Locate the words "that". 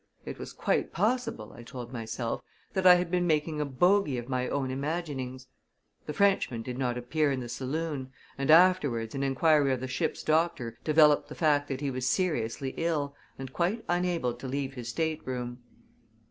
2.73-2.87, 11.67-11.81